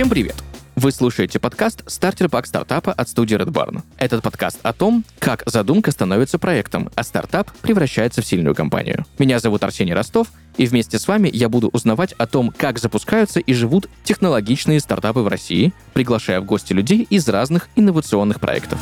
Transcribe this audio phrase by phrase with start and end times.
[0.00, 0.36] Всем привет!
[0.76, 3.82] Вы слушаете подкаст «Стартер пак стартапа» от студии Red Barn.
[3.98, 9.04] Этот подкаст о том, как задумка становится проектом, а стартап превращается в сильную компанию.
[9.18, 13.40] Меня зовут Арсений Ростов, и вместе с вами я буду узнавать о том, как запускаются
[13.40, 18.80] и живут технологичные стартапы в России, приглашая в гости людей из разных инновационных проектов.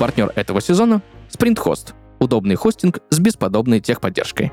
[0.00, 4.50] Партнер этого сезона— SprintHost— удобный хостинг с бесподобной техподдержкой.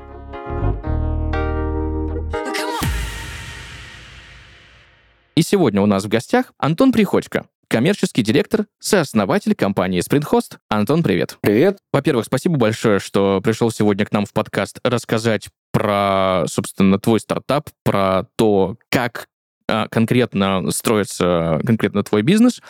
[5.38, 10.56] И сегодня у нас в гостях Антон Приходько, коммерческий директор, сооснователь компании SprintHost.
[10.68, 11.38] Антон, привет.
[11.42, 11.78] Привет.
[11.92, 17.70] Во-первых, спасибо большое, что пришел сегодня к нам в подкаст рассказать про, собственно, твой стартап,
[17.84, 19.28] про то, как
[19.68, 22.60] а, конкретно строится конкретно твой бизнес.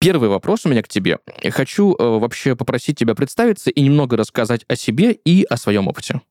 [0.00, 1.20] Первый вопрос у меня к тебе.
[1.50, 6.22] Хочу э, вообще попросить тебя представиться и немного рассказать о себе и о своем опыте.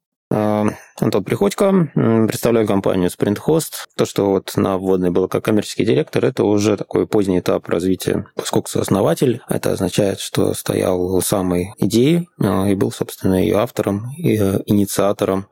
[1.02, 3.88] Антон Приходько, представляю компанию SprintHost.
[3.96, 8.28] То, что вот на вводной был как коммерческий директор, это уже такой поздний этап развития.
[8.36, 14.12] Поскольку сооснователь, это означает, что стоял у самой идеи а, и был, собственно, ее автором
[14.18, 15.48] и э, инициатором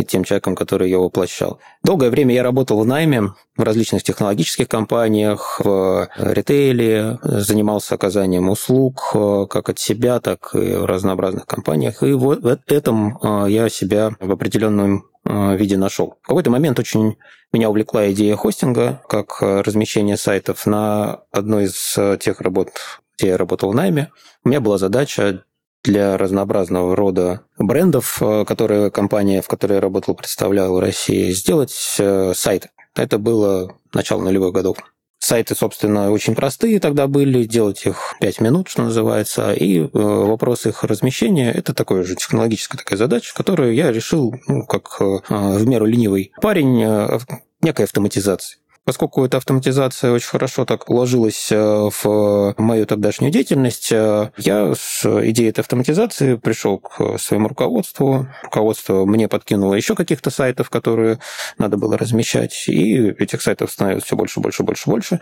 [0.00, 1.60] и тем человеком, который ее воплощал.
[1.84, 9.10] Долгое время я работал в найме в различных технологических компаниях, в ритейле, занимался оказанием услуг
[9.14, 12.02] э, как от себя, так и в разнообразных компаниях.
[12.02, 16.14] И вот в этом э, я себя в определенном э, виде нашел.
[16.22, 17.16] В какой-то момент очень
[17.52, 22.70] меня увлекла идея хостинга, как размещение сайтов на одной из тех работ,
[23.18, 24.10] где я работал в найме.
[24.44, 25.42] У меня была задача
[25.84, 31.74] для разнообразного рода брендов, э, которые компания, в которой я работал, представляла в России, сделать
[31.98, 32.70] э, сайты.
[32.94, 34.78] Это было начало нулевых годов.
[35.18, 40.66] Сайты, собственно, очень простые тогда были, делать их 5 минут, что называется, и э, вопрос
[40.66, 45.84] их размещения– это такая же технологическая такая задача, которую я решил, ну, как в меру
[45.84, 47.20] ленивый парень,
[47.62, 48.59] некой автоматизации.
[48.86, 51.56] Поскольку эта автоматизация очень хорошо так уложилась э,
[52.02, 58.26] в мою тогдашнюю деятельность, э, я с идеей этой автоматизации пришел к своему руководству.
[58.42, 61.18] Руководство мне подкинуло еще каких-то сайтов, которые
[61.58, 65.20] надо было размещать, и этих сайтов становилось все больше, больше, больше, больше.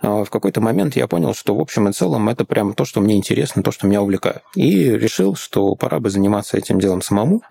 [0.00, 3.02] А в какой-то момент я понял, что в общем и целом это прям то, что
[3.02, 4.40] мне интересно, то, что меня увлекает.
[4.54, 7.42] И решил, что пора бы заниматься этим делом самому,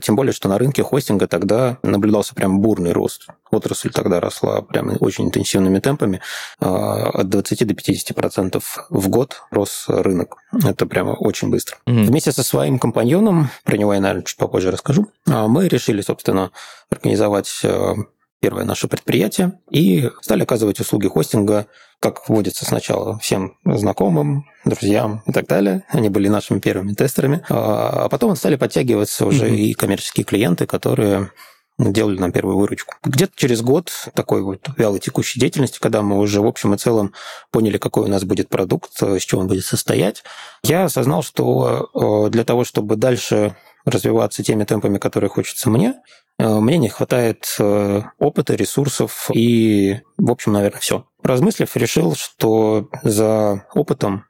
[0.00, 3.26] тем более, что на рынке хостинга тогда наблюдался прям бурный рост.
[3.50, 6.20] Отрасль тогда росла прям очень интенсивными темпами.
[6.60, 10.36] А, от 20 до 50 процентов в год рос рынок.
[10.64, 11.76] Это прямо очень быстро.
[11.86, 12.04] Mm-hmm.
[12.04, 16.50] Вместе со своим компаньоном, про него я, наверное, чуть попозже расскажу, а, мы решили, собственно,
[16.90, 17.94] организовать а,
[18.40, 21.66] первое наше предприятие и стали оказывать услуги хостинга,
[22.00, 25.84] как вводится сначала всем знакомым, друзьям и так далее.
[25.88, 27.42] Они были нашими первыми тестерами.
[27.48, 29.56] А потом стали подтягиваться уже mm-hmm.
[29.56, 31.30] и коммерческие клиенты, которые
[31.78, 32.94] делали нам первую выручку.
[33.04, 37.12] Где-то через год такой вот вялой текущей деятельности, когда мы уже в общем и целом
[37.50, 40.24] поняли, какой у нас будет продукт, с чего он будет состоять,
[40.62, 41.90] я осознал, что
[42.26, 45.94] э, для того, чтобы дальше развиваться теми темпами, которые хочется мне,
[46.38, 51.06] э, мне не хватает э, опыта, ресурсов и, в общем, наверное, все.
[51.22, 54.24] Размыслив, решил, что за опытом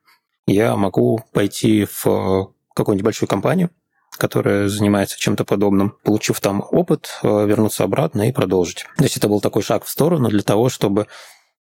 [0.47, 3.71] я могу пойти в какую-нибудь большую компанию,
[4.16, 8.87] которая занимается чем-то подобным, получив там опыт, э, вернуться обратно и продолжить.
[8.97, 11.06] То есть это был такой шаг в сторону для того, чтобы,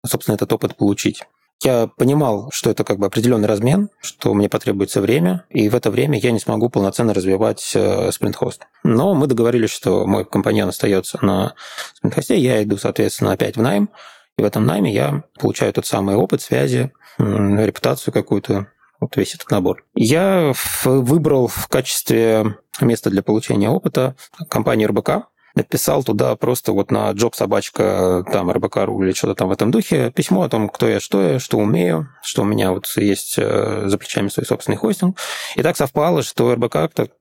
[0.04, 1.22] собственно, этот опыт получить.
[1.62, 5.90] Я понимал, что это как бы определенный размен, что мне потребуется время, и в это
[5.90, 8.66] время я не смогу полноценно развивать э, спринтхост.
[8.84, 11.54] Но мы договорились, что мой компаньон остается на
[11.94, 13.88] спринтхосте, я иду, соответственно, опять в найм,
[14.38, 18.66] и в этом найме я получаю тот самый опыт, связи, репутацию какую-то,
[19.00, 19.84] вот весь этот набор.
[19.94, 20.52] Я
[20.84, 24.16] выбрал в качестве места для получения опыта
[24.48, 29.52] компанию РБК, написал туда просто вот на джоб собачка там РБК.ру или что-то там в
[29.52, 32.86] этом духе письмо о том, кто я, что я, что умею, что у меня вот
[32.96, 35.18] есть э, за плечами свой собственный хостинг.
[35.56, 36.76] И так совпало, что РБК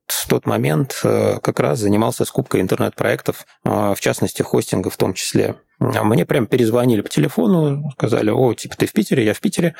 [0.08, 5.14] в тот момент э, как раз занимался скупкой интернет-проектов, э, в частности, хостинга в том
[5.14, 5.56] числе.
[5.80, 9.76] А мне прям перезвонили по телефону, сказали, о, типа, ты в Питере, я в Питере.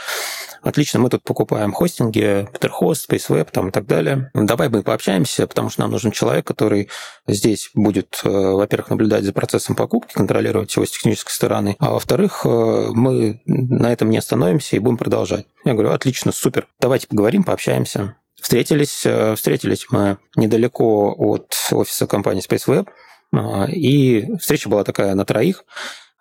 [0.62, 4.32] Отлично, мы тут покупаем хостинги, Peterhost, SpaceWeb там и так далее.
[4.34, 6.90] Давай мы пообщаемся, потому что нам нужен человек, который
[7.28, 12.42] здесь будет, э, во-первых, наблюдать за процессом покупки, контролировать его с технической стороны, а во-вторых,
[12.46, 15.46] э, мы на этом не остановимся и будем продолжать.
[15.64, 18.16] Я говорю, отлично, супер, давайте поговорим, пообщаемся.
[18.42, 22.88] Встретились, э, встретились мы недалеко от офиса компании SpaceWeb,
[23.72, 25.66] и встреча была такая на троих.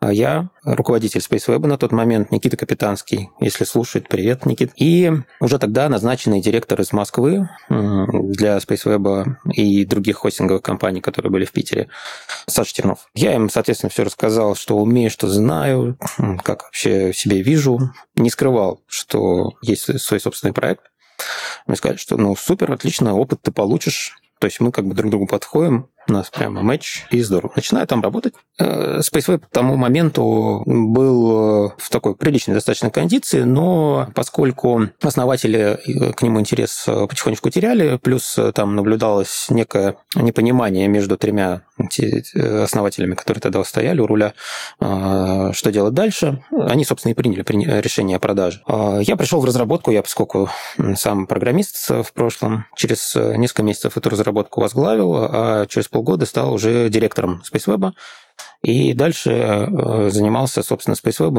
[0.00, 4.72] А я руководитель SpaceWeb на тот момент, Никита Капитанский, если слушает, привет, Никит.
[4.76, 11.46] И уже тогда назначенный директор из Москвы для SpaceWeb и других хостинговых компаний, которые были
[11.46, 11.88] в Питере,
[12.46, 13.08] Саша Тернов.
[13.14, 15.96] Я им, соответственно, все рассказал, что умею, что знаю,
[16.42, 17.78] как вообще себе вижу.
[18.14, 20.82] Не скрывал, что есть свой собственный проект.
[21.66, 24.18] Мне сказали, что ну супер, отлично, опыт ты получишь.
[24.38, 27.52] То есть мы как бы друг другу подходим, у нас прямо матч, и здорово.
[27.56, 28.34] Начинаю там работать.
[28.58, 35.78] Э, SpaceWeb к тому моменту был э, в такой приличной достаточно кондиции, но поскольку основатели
[35.86, 41.62] э, к нему интерес потихонечку теряли, плюс там наблюдалось некое непонимание между тремя
[42.62, 44.34] основателями, которые тогда стояли у руля,
[44.78, 47.44] что делать дальше, они, собственно, и приняли
[47.80, 48.62] решение о продаже.
[49.00, 50.48] Я пришел в разработку, я, поскольку
[50.94, 56.88] сам программист в прошлом, через несколько месяцев эту разработку возглавил, а через полгода стал уже
[56.88, 57.92] директором SpaceWeb.
[58.62, 61.38] И дальше э, занимался, собственно, SpaceWeb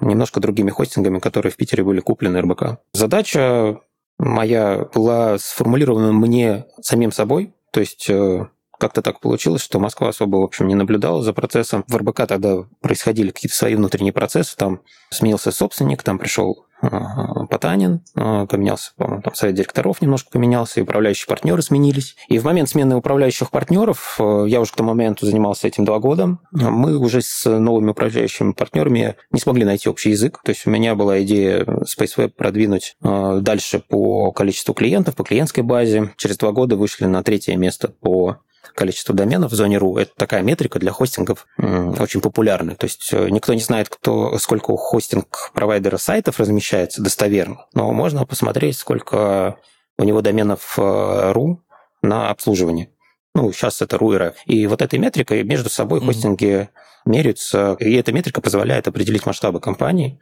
[0.00, 2.78] и немножко другими хостингами, которые в Питере были куплены РБК.
[2.94, 3.78] Задача
[4.18, 8.46] моя была сформулирована мне самим собой, то есть э,
[8.80, 11.84] как-то так получилось, что Москва особо, в общем, не наблюдала за процессом.
[11.86, 14.80] В РБК тогда происходили какие-то свои внутренние процессы, там
[15.10, 20.82] сменился собственник, там пришел а, Потанин, а, поменялся, по-моему, там совет директоров немножко поменялся, и
[20.82, 22.16] управляющие партнеры сменились.
[22.28, 25.98] И в момент смены управляющих партнеров, а, я уже к тому моменту занимался этим два
[25.98, 30.40] года, мы уже с новыми управляющими партнерами не смогли найти общий язык.
[30.42, 36.12] То есть у меня была идея SpaceWeb продвинуть дальше по количеству клиентов, по клиентской базе.
[36.16, 38.38] Через два года вышли на третье место по
[38.74, 40.00] количество доменов в зоне RU.
[40.00, 42.76] Это такая метрика для хостингов очень популярная.
[42.76, 48.24] То есть э, никто не знает, кто, сколько у хостинг-провайдера сайтов размещается достоверно, но можно
[48.26, 49.56] посмотреть, сколько
[49.98, 51.56] у него доменов RU э,
[52.02, 52.90] на обслуживание.
[53.34, 54.52] Ну, сейчас это RU и.
[54.52, 56.06] И вот этой метрикой между собой mm-hmm.
[56.06, 56.68] хостинги
[57.04, 60.20] меряются, и эта метрика позволяет определить масштабы компании,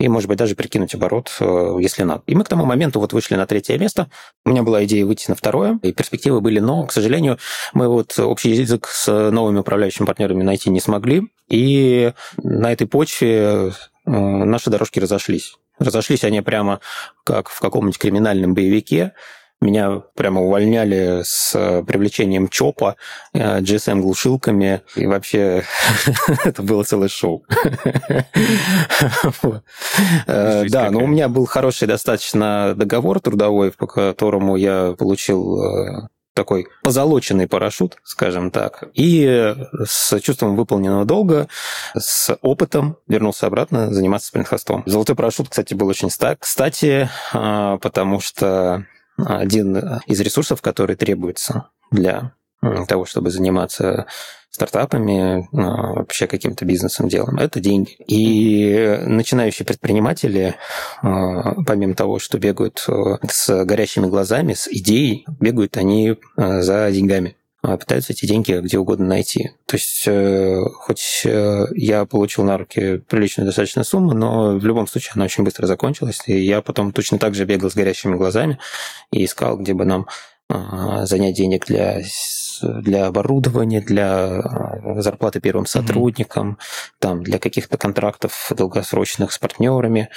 [0.00, 2.22] и, может быть, даже прикинуть оборот, э, если надо.
[2.26, 4.10] И мы к тому моменту вот вышли на третье место.
[4.46, 7.38] У меня была идея выйти на второе, и перспективы были, но, к сожалению,
[7.74, 12.12] мы вот общий язык с новыми управляющими партнерами найти не смогли, и
[12.42, 13.72] на этой почве
[14.06, 15.56] э, наши дорожки разошлись.
[15.78, 16.80] Разошлись они прямо
[17.24, 19.12] как в каком-нибудь криминальном боевике.
[19.62, 22.96] Меня прямо увольняли с э, привлечением ЧОПа,
[23.34, 25.64] GSM-глушилками, и вообще
[26.44, 27.44] это было целое шоу.
[30.26, 36.08] Э, да, но у меня был хороший достаточно договор трудовой, по которому я получил э,
[36.34, 39.54] такой позолоченный парашют, скажем так, и
[39.84, 41.48] с чувством выполненного долга,
[41.96, 44.82] с опытом вернулся обратно заниматься спринтхостом.
[44.86, 48.86] Золотой парашют, кстати, был очень кстати, потому что
[49.26, 52.32] один из ресурсов, который требуется для
[52.88, 54.06] того, чтобы заниматься
[54.50, 57.96] стартапами, вообще каким-то бизнесом, делом, это деньги.
[58.06, 60.56] И начинающие предприниматели,
[61.02, 66.90] а, помимо того, что бегают э, с горящими глазами, с идеей, бегают они э, за
[66.90, 67.36] деньгами.
[67.62, 69.50] А, пытаются эти деньги где угодно найти.
[69.66, 74.86] То есть, э, хоть э, я получил на руки приличную достаточно сумму, но в любом
[74.86, 78.58] случае она очень быстро закончилась, и я потом точно так же бегал с горящими глазами
[79.12, 80.06] и искал, где бы нам
[80.48, 82.02] а, занять денег для
[82.62, 86.94] для оборудования, для а, зарплаты первым сотрудникам, mm-hmm.
[86.98, 90.10] там, для каких-то контрактов долгосрочных с партнерами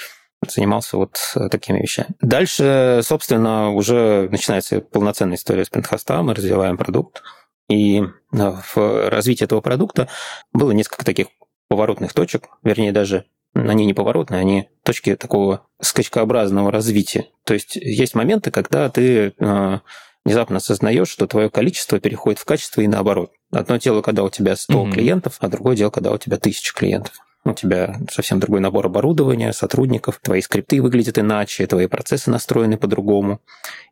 [0.46, 2.08] занимался вот э, такими вещами.
[2.20, 7.22] Дальше, собственно, уже начинается полноценная история спринтхоста, мы развиваем продукт,
[7.68, 10.08] и э, в развитии этого продукта
[10.52, 11.28] было несколько таких
[11.68, 13.24] поворотных точек, вернее, даже
[13.54, 17.28] они не поворотные, они точки такого скачкообразного развития.
[17.44, 19.78] То есть есть моменты, когда ты э,
[20.24, 23.32] внезапно осознаешь, что твое количество переходит в качество и наоборот.
[23.52, 24.92] Одно дело, когда у тебя 100 mm-hmm.
[24.92, 27.14] клиентов, а другое дело, когда у тебя 1000 клиентов
[27.52, 33.40] у тебя совсем другой набор оборудования, сотрудников, твои скрипты выглядят иначе, твои процессы настроены по-другому,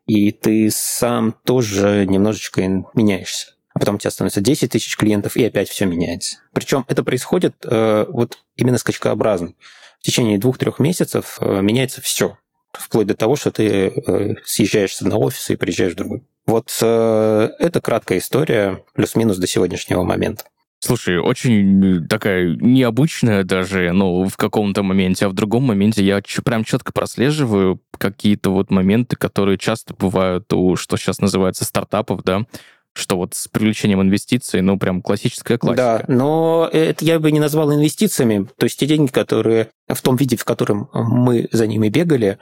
[0.07, 2.61] и ты сам тоже немножечко
[2.93, 3.53] меняешься.
[3.73, 6.37] А потом у тебя становится 10 тысяч клиентов, и опять все меняется.
[6.53, 9.53] Причем это происходит э, вот именно скачкообразно.
[9.99, 12.37] В течение двух-трех месяцев э, меняется все,
[12.71, 16.23] вплоть до того, что ты э, съезжаешь с одного офиса и приезжаешь в другой.
[16.45, 20.43] Вот э, это краткая история, плюс-минус до сегодняшнего момента.
[20.85, 26.65] Слушай, очень такая необычная даже, ну, в каком-то моменте, а в другом моменте я прям
[26.65, 32.45] четко прослеживаю какие-то вот моменты, которые часто бывают у, что сейчас называется, стартапов, да,
[32.91, 36.03] что вот с привлечением инвестиций, ну, прям классическая классика.
[36.05, 38.49] Да, но это я бы не назвал инвестициями.
[38.57, 42.39] То есть те деньги, которые в том виде, в котором мы за ними бегали,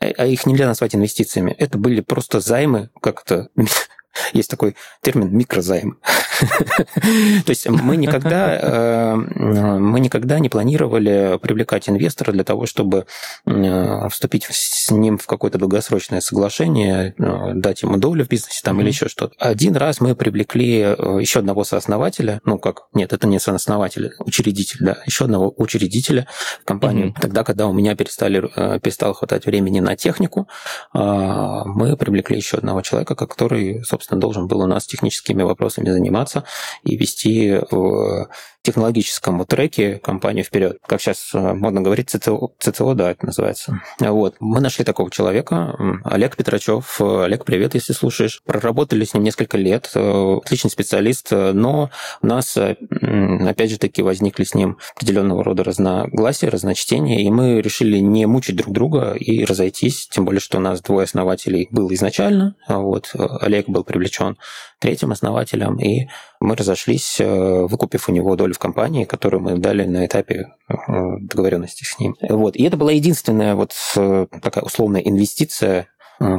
[0.00, 1.54] а, а их нельзя назвать инвестициями.
[1.58, 3.50] Это были просто займы как-то
[4.32, 5.98] есть такой термин микрозайм.
[7.44, 13.06] То есть мы никогда, э, мы никогда не планировали привлекать инвестора для того, чтобы
[13.46, 18.80] э, вступить с ним в какое-то долгосрочное соглашение, э, дать ему долю в бизнесе там
[18.80, 19.34] или еще что-то.
[19.38, 24.98] Один раз мы привлекли еще одного сооснователя, ну как, нет, это не сооснователь, учредитель, да,
[25.06, 26.26] еще одного учредителя
[26.62, 27.14] в компанию.
[27.20, 28.40] Тогда, когда у меня перестали,
[28.78, 30.48] перестало хватать времени на технику,
[30.92, 36.44] мы привлекли еще одного человека, который, собственно, должен был у нас техническими вопросами заниматься
[36.84, 38.28] и вести в
[38.62, 40.78] технологическом треке компанию вперед.
[40.86, 43.80] Как сейчас э, модно говорить, ЦЦО, ЦЦО, да, это называется.
[43.98, 44.36] Вот.
[44.40, 47.00] Мы нашли такого человека, Олег Петрачев.
[47.00, 48.42] Олег, привет, если слушаешь.
[48.46, 49.90] Проработали с ним несколько лет.
[49.94, 51.90] Э, отличный специалист, но
[52.22, 52.76] у нас, э,
[53.48, 58.56] опять же таки, возникли с ним определенного рода разногласия, разночтения, и мы решили не мучить
[58.56, 62.54] друг друга и разойтись, тем более, что у нас двое основателей был изначально.
[62.66, 63.12] А вот.
[63.40, 64.36] Олег был привлечен
[64.78, 66.08] третьим основателем, и
[66.42, 70.74] мы разошлись, э, выкупив у него долю в компании, которую мы дали на этапе э,
[71.20, 72.16] договоренности с ним.
[72.28, 72.56] Вот.
[72.56, 75.88] И это была единственная вот э, такая условная инвестиция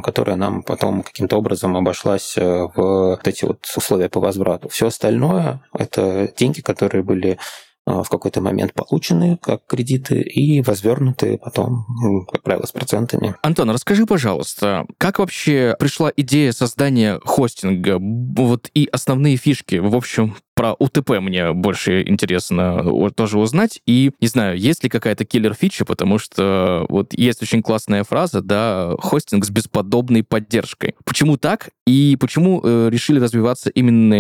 [0.02, 4.70] которая нам потом каким-то образом обошлась в вот эти вот условия по возврату.
[4.70, 7.38] Все остальное– это деньги, которые были
[7.86, 11.86] в какой-то момент получены как кредиты и возвернуты потом,
[12.32, 13.36] как правило, с процентами.
[13.42, 17.98] Антон, расскажи, пожалуйста, как вообще пришла идея создания хостинга?
[18.00, 22.84] Вот и основные фишки, в общем, про УТП мне больше интересно
[23.16, 23.82] тоже узнать.
[23.86, 28.94] И, не знаю, есть ли какая-то киллер-фича, потому что вот есть очень классная фраза, да,
[29.00, 30.96] хостинг с бесподобной поддержкой.
[31.06, 31.70] Почему так?
[31.86, 34.14] И почему э, решили развиваться именно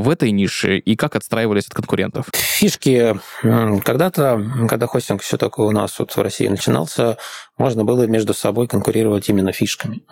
[0.00, 0.78] в этой нише?
[0.78, 2.26] И как отстраивались от конкурентов?
[2.32, 3.16] Фишки.
[3.42, 7.18] Когда-то, когда хостинг еще только у нас вот в России начинался,
[7.58, 10.02] можно было между собой конкурировать именно фишками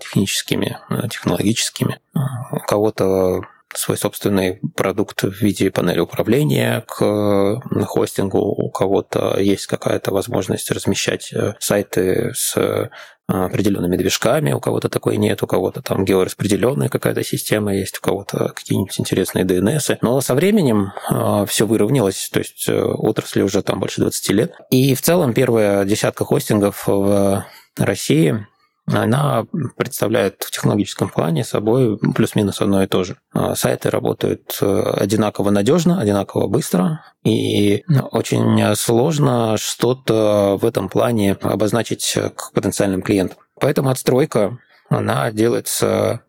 [0.00, 1.98] техническими, э, технологическими.
[2.14, 3.42] У кого-то
[3.74, 8.38] свой собственный продукт в виде панели управления к хостингу.
[8.38, 12.88] У кого-то есть какая-то возможность размещать э, сайты с э,
[13.26, 18.52] определенными движками, у кого-то такой нет, у кого-то там геораспределенная какая-то система есть, у кого-то
[18.54, 19.98] какие-нибудь интересные DNS.
[20.02, 24.54] Но со временем э, все выровнялось, то есть отрасли уже там больше 20 лет.
[24.70, 28.46] И в целом первая десятка хостингов в России
[28.86, 29.46] она
[29.76, 33.16] представляет в технологическом плане собой плюс-минус одно и то же.
[33.32, 41.36] А, сайты работают э, одинаково надежно, одинаково быстро, и очень сложно что-то в этом плане
[41.40, 43.38] обозначить к потенциальным клиентам.
[43.60, 44.58] Поэтому отстройка,
[44.88, 46.22] она делается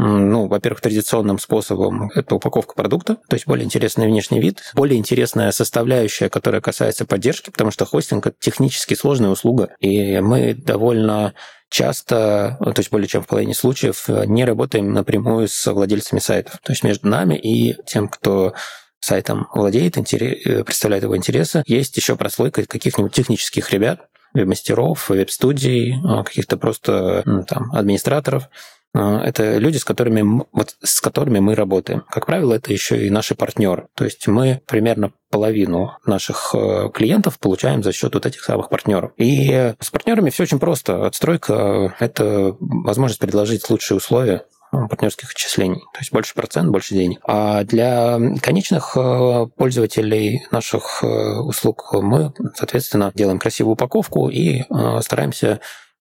[0.00, 5.50] ну, во-первых, традиционным способом это упаковка продукта, то есть более интересный внешний вид, более интересная
[5.50, 11.34] составляющая, которая касается поддержки, потому что хостинг– это технически сложная услуга, и мы довольно
[11.70, 16.60] часто, то есть более чем в половине случаев, не работаем напрямую с владельцами сайтов.
[16.62, 18.54] То есть между нами и тем, кто
[19.00, 25.94] сайтом владеет, представляет его интересы, есть еще прослойка каких-нибудь технических ребят, веб-мастеров, веб-студий,
[26.24, 28.48] каких-то просто там, администраторов,
[28.94, 32.04] это люди, с которыми, вот, с которыми мы работаем.
[32.10, 33.88] Как правило, это еще и наши партнеры.
[33.94, 39.12] То есть мы примерно половину наших э, клиентов получаем за счет вот этих самых партнеров.
[39.18, 41.06] И с партнерами все очень просто.
[41.06, 47.20] Отстройка– это возможность предложить лучшие условия партнерских отчислений, то есть больше процент, больше денег.
[47.26, 54.64] А для конечных э, пользователей наших э, услуг мы, соответственно, делаем красивую упаковку и
[55.00, 55.60] стараемся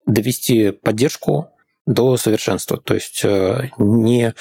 [0.06, 1.53] довести поддержку
[1.86, 2.78] до совершенства.
[2.78, 4.32] То есть э, не э,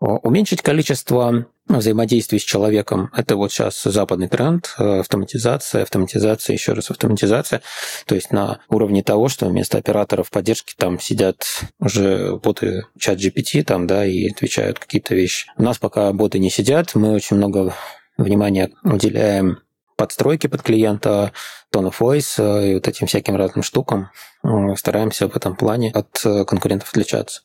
[0.00, 3.10] уменьшить количество взаимодействий с человеком.
[3.14, 7.62] Это вот сейчас западный тренд, э, автоматизация, автоматизация, еще раз автоматизация.
[8.06, 11.44] То есть на уровне того, что вместо операторов поддержки там сидят
[11.78, 15.50] уже боты чат GPT там, да, и отвечают какие-то вещи.
[15.56, 17.74] У нас пока боты не сидят, мы очень много
[18.16, 19.58] внимания уделяем
[19.98, 21.32] подстройке под клиента,
[21.74, 24.10] tone of voice и вот этим всяким разным штукам.
[24.44, 27.42] Э, стараемся в этом плане от э, конкурентов отличаться.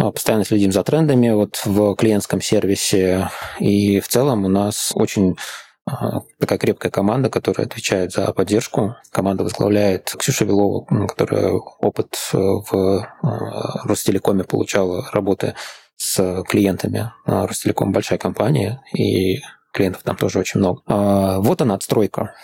[0.00, 3.28] Э, постоянно следим за трендами вот в клиентском сервисе.
[3.60, 5.36] И в целом у нас очень
[6.38, 8.94] такая крепкая команда, которая отвечает за поддержку.
[9.10, 13.08] Команда возглавляет Ксюша Вилова, которая опыт в
[13.84, 15.56] Ростелекоме получала, работая
[15.96, 17.10] с клиентами.
[17.26, 19.40] Ростелеком большая компания, и
[19.72, 20.82] клиентов там тоже очень много.
[20.86, 22.34] А, вот она отстройка.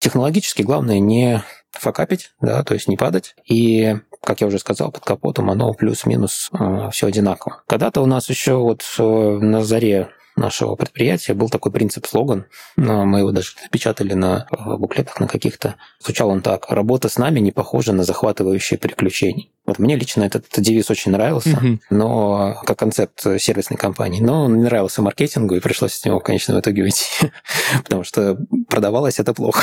[0.00, 1.42] Технологически главное не
[1.72, 3.34] факапить, да, то есть не падать.
[3.44, 7.62] И, как я уже сказал, под капотом оно плюс-минус э, все одинаково.
[7.66, 12.46] Когда-то у нас еще вот э, на заре нашего предприятия был такой принцип-слоган.
[12.76, 15.74] Мы его даже напечатали на буклетах на каких-то.
[16.00, 16.70] Звучал он так.
[16.70, 19.48] Работа с нами не похожа на захватывающие приключения.
[19.68, 21.80] Вот мне лично этот, девиз очень нравился, mm-hmm.
[21.90, 24.22] но как концепт сервисной компании.
[24.22, 27.30] Но он не нравился маркетингу, и пришлось с него в конечном итоге уйти,
[27.84, 28.38] потому что
[28.70, 29.62] продавалось это плохо.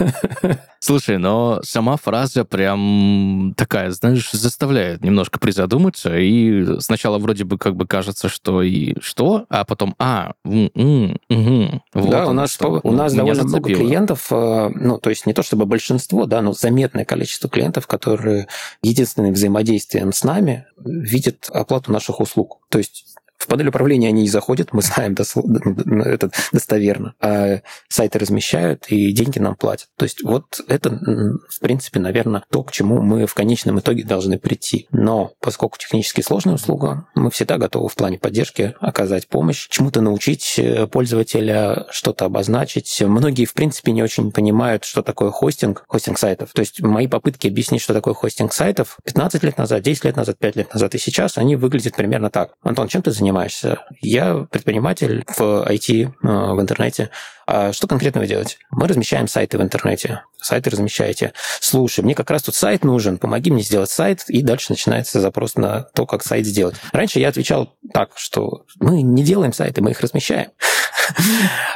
[0.80, 7.76] Слушай, но сама фраза прям такая, знаешь, заставляет немножко призадуматься, и сначала вроде бы как
[7.76, 12.80] бы кажется, что и что, а потом, а, м -м, вот да, у нас, что.
[12.82, 13.58] у нас довольно зацепило.
[13.58, 17.86] много клиентов, э, ну, то есть не то чтобы большинство, да, но заметное количество клиентов,
[17.86, 18.48] которые
[18.82, 22.60] единственным взаимодействием с нами видят оплату наших услуг.
[22.68, 27.14] То есть в панель управления они не заходят, мы знаем это достоверно.
[27.20, 29.88] А сайты размещают и деньги нам платят.
[29.96, 34.38] То есть вот это, в принципе, наверное, то, к чему мы в конечном итоге должны
[34.38, 34.86] прийти.
[34.92, 40.54] Но поскольку технически сложная услуга, мы всегда готовы в плане поддержки оказать помощь, чему-то научить
[40.58, 43.02] э, пользователя, что-то обозначить.
[43.04, 46.52] Многие, в принципе, не очень понимают, что такое хостинг, хостинг сайтов.
[46.52, 50.38] То есть мои попытки объяснить, что такое хостинг сайтов 15 лет назад, 10 лет назад,
[50.38, 52.52] 5 лет назад и сейчас, они выглядят примерно так.
[52.62, 53.31] Антон, чем ты занимаешься?
[53.32, 53.78] Занимаешься?
[54.00, 57.10] Я предприниматель в IT, э, в интернете.
[57.46, 58.56] А что конкретно вы делаете?
[58.70, 60.22] Мы размещаем сайты в интернете.
[60.40, 61.32] Сайты размещаете.
[61.60, 65.56] Слушай, мне как раз тут сайт нужен, помоги мне сделать сайт, и дальше начинается запрос
[65.56, 66.76] на то, как сайт сделать.
[66.92, 70.50] Раньше я отвечал так, что мы не делаем сайты, мы их размещаем.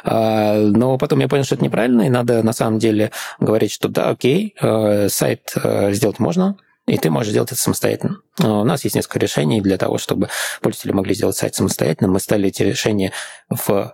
[0.04, 3.10] А, но потом я понял, что это неправильно, и надо на самом деле
[3.40, 6.56] говорить, что да, окей, э, сайт э, сделать можно,
[6.86, 8.18] и ты можешь сделать это самостоятельно.
[8.38, 10.28] У нас есть несколько решений для того, чтобы
[10.60, 12.10] пользователи могли сделать сайт самостоятельно.
[12.10, 13.12] Мы стали эти решения
[13.50, 13.92] в,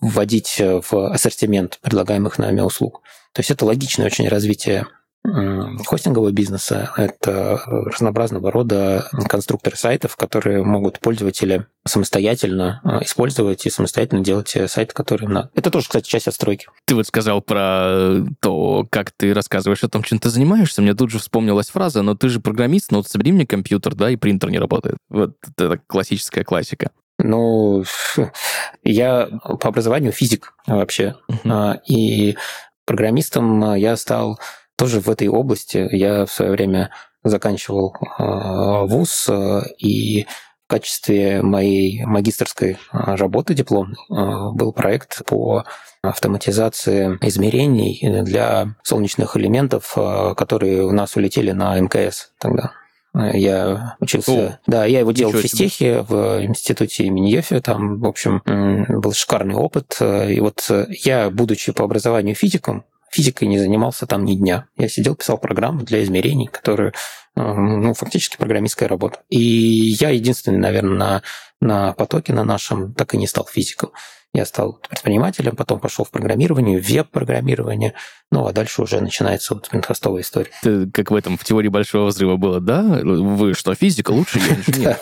[0.00, 3.02] вводить в ассортимент предлагаемых нами услуг.
[3.32, 4.86] То есть это логичное очень развитие
[5.24, 6.90] хостингового бизнеса.
[6.96, 14.92] Это разнообразного рода конструкторы сайтов, которые могут пользователи самостоятельно а, использовать и самостоятельно делать сайт,
[14.92, 15.50] который им надо.
[15.54, 16.66] Это тоже, кстати, часть отстройки.
[16.86, 20.82] Ты вот сказал про то, как ты рассказываешь о том, чем ты занимаешься.
[20.82, 24.10] Мне тут же вспомнилась фраза, но ты же программист, ну вот собери мне компьютер, да,
[24.10, 24.96] и принтер не работает.
[25.08, 26.90] Вот это классическая классика.
[27.18, 27.84] Ну,
[28.82, 29.28] я
[29.60, 31.16] по образованию физик вообще.
[31.30, 31.78] Uh-huh.
[31.86, 32.36] И
[32.84, 34.38] программистом я стал
[34.76, 35.88] тоже в этой области.
[35.92, 36.90] Я в свое время
[37.24, 40.24] заканчивал э, вуз, э, и
[40.66, 45.64] в качестве моей магистрской э, работы дипломной был проект по
[46.02, 49.96] автоматизации измерений для солнечных элементов,
[50.36, 52.72] которые у нас улетели на МКС тогда.
[53.14, 54.32] Я учился...
[54.32, 57.60] О, да, я его делал в физтехе, в институте имени Йофи.
[57.60, 59.98] Там, в общем, был шикарный опыт.
[60.00, 60.68] И вот
[61.04, 64.66] я, будучи по образованию физиком, физикой не занимался там ни дня.
[64.76, 66.92] Я сидел, писал программы для измерений, которые,
[67.36, 69.20] ну, фактически программистская работа.
[69.28, 71.22] И я единственный, наверное, на,
[71.60, 73.90] на потоке на нашем так и не стал физиком.
[74.34, 77.92] Я стал предпринимателем, потом пошел в программирование, в веб-программирование,
[78.30, 80.50] ну, а дальше уже начинается вот пентхостовая история.
[80.62, 82.82] Это как в этом, в теории большого взрыва было, да?
[82.82, 84.40] Вы что, физика лучше,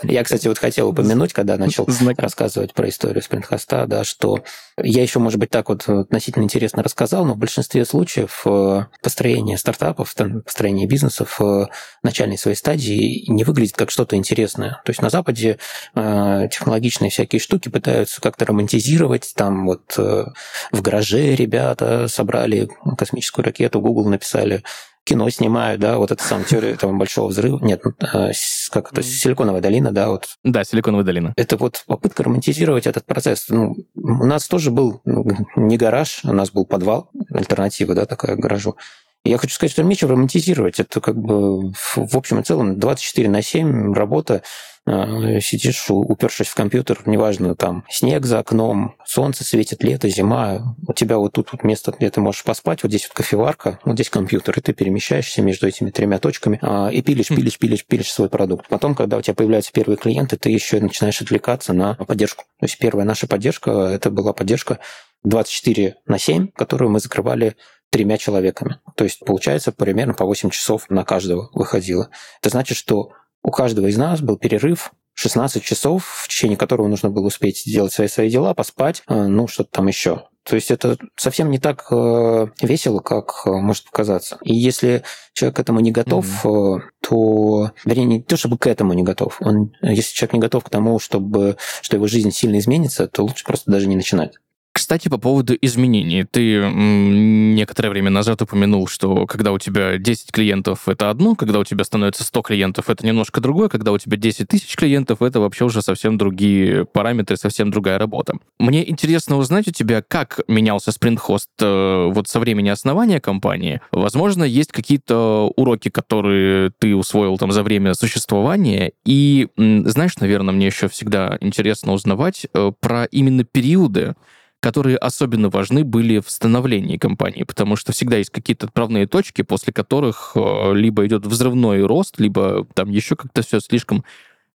[0.02, 4.42] я кстати, вот хотел упомянуть, когда начал рассказывать про историю спринтхоста, да, что
[4.82, 9.58] я еще, может быть, так вот относительно интересно рассказал, но в большинстве случаев э, построение
[9.58, 10.14] стартапов,
[10.44, 11.66] построение бизнесов в э,
[12.02, 14.80] начальной своей стадии не выглядит как что-то интересное.
[14.84, 15.58] То есть на Западе
[15.94, 19.19] э, технологичные всякие штуки пытаются как-то романтизировать.
[19.34, 24.62] Там вот в гараже ребята собрали космическую ракету, Google написали
[25.04, 27.58] кино снимают, да, вот это сам теория этого большого взрыва.
[27.64, 28.30] Нет, ну, а,
[28.70, 30.28] как это, Силиконовая долина, да, вот.
[30.44, 31.32] Да, Силиконовая долина.
[31.36, 33.46] Это вот попытка романтизировать этот процесс.
[33.48, 38.36] Ну, у нас тоже был ну, не гараж, у нас был подвал, альтернатива, да, такая
[38.36, 38.76] гаражу.
[39.24, 40.80] Я хочу сказать, что нечего романтизировать.
[40.80, 44.42] Это как бы в общем и целом 24 на 7 работа.
[44.86, 50.92] А, сидишь, упершись в компьютер, неважно, там снег за окном, солнце светит, лето, зима, у
[50.94, 54.08] тебя вот тут вот место, где ты можешь поспать, вот здесь вот кофеварка, вот здесь
[54.08, 58.30] компьютер, и ты перемещаешься между этими тремя точками а, и пилишь, пилишь, пилишь, пилишь свой
[58.30, 58.68] продукт.
[58.68, 62.44] Потом, когда у тебя появляются первые клиенты, ты еще начинаешь отвлекаться на поддержку.
[62.58, 64.78] То есть первая наша поддержка, это была поддержка
[65.24, 67.56] 24 на 7, которую мы закрывали
[67.90, 68.78] тремя человеками.
[68.96, 72.08] То есть, получается, примерно по 8 часов на каждого выходило.
[72.40, 73.10] Это значит, что
[73.42, 77.92] у каждого из нас был перерыв 16 часов, в течение которого нужно было успеть сделать
[77.92, 80.24] свои, свои дела, поспать, э, ну, что-то там еще.
[80.44, 84.38] То есть это совсем не так э, весело, как э, может показаться.
[84.42, 86.80] И если человек к этому не готов, mm-hmm.
[87.06, 89.36] то, вернее, не то, чтобы к этому не готов.
[89.40, 93.44] Он, если человек не готов к тому, чтобы, что его жизнь сильно изменится, то лучше
[93.44, 94.36] просто даже не начинать.
[94.72, 96.24] Кстати, по поводу изменений.
[96.24, 101.64] Ты некоторое время назад упомянул, что когда у тебя 10 клиентов, это одно, когда у
[101.64, 105.64] тебя становится 100 клиентов, это немножко другое, когда у тебя 10 тысяч клиентов, это вообще
[105.64, 108.34] уже совсем другие параметры, совсем другая работа.
[108.60, 113.80] Мне интересно узнать у тебя, как менялся SprintHost э, вот со времени основания компании.
[113.90, 118.92] Возможно, есть какие-то уроки, которые ты усвоил там за время существования.
[119.04, 124.14] И, знаешь, наверное, мне еще всегда интересно узнавать э, про именно периоды,
[124.60, 129.72] которые особенно важны были в становлении компании, потому что всегда есть какие-то отправные точки, после
[129.72, 134.04] которых э, либо идет взрывной рост, либо там еще как-то все слишком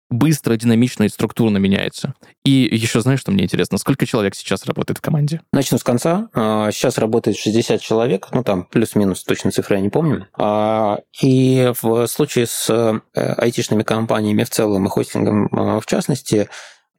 [0.10, 2.14] быстро, динамично и структурно меняется.
[2.44, 5.42] И еще знаешь, что мне интересно, сколько человек сейчас работает в команде?
[5.52, 6.30] Начну с конца.
[6.34, 10.28] А, Сейчас работает 60 человек, ну там плюс-минус, точно цифры я не помню.
[10.38, 16.50] А, И в случае с э, айтишными компаниями в целом и хостингом а, в частности,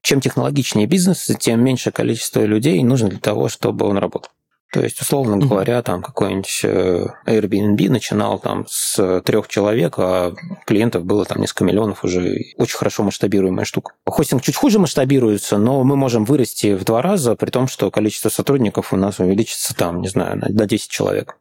[0.07, 4.31] чем технологичнее бизнес, тем меньше количество людей нужно для того, чтобы он работал.
[4.73, 10.33] То есть, условно говоря, там какой-нибудь э, Airbnb начинал там с трех человек, а
[10.65, 12.37] клиентов было там несколько миллионов уже.
[12.57, 13.95] Очень хорошо масштабируемая штука.
[14.07, 18.29] Хостинг чуть хуже масштабируется, но мы можем вырасти в два раза, при том, что количество
[18.29, 21.37] сотрудников у нас увеличится там, не знаю, на- до 10 человек.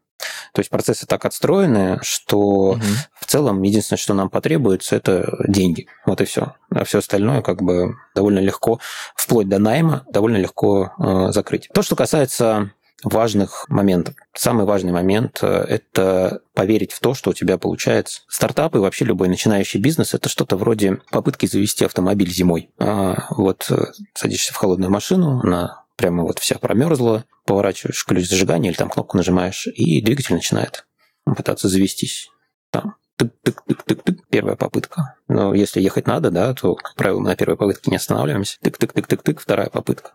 [0.53, 2.83] То есть процессы так отстроены, что Мгм.
[3.19, 5.87] в целом единственное, что нам потребуется, это деньги.
[6.05, 6.53] Вот и все.
[6.69, 8.79] А все остальное как бы довольно легко,
[9.15, 11.69] вплоть до найма, довольно легко э, закрыть.
[11.73, 12.71] То, что касается
[13.03, 14.15] важных моментов.
[14.33, 18.21] Самый важный момент э,– это поверить в то, что у тебя получается.
[18.27, 22.69] Стартап и вообще любой начинающий бизнес– это что-то вроде попытки завести автомобиль зимой.
[22.79, 28.69] А, вот э, садишься в холодную машину, она прямо вот вся промерзла, поворачиваешь ключ зажигания
[28.69, 30.85] или там кнопку нажимаешь, и двигатель начинает
[31.25, 32.29] пытаться завестись.
[32.69, 35.15] Там тык-тык-тык-тык-тык, первая попытка.
[35.27, 38.57] Но если ехать надо, да, то, как правило, мы на первой попытке не останавливаемся.
[38.61, 40.13] Тык-тык-тык-тык-тык, вторая попытка.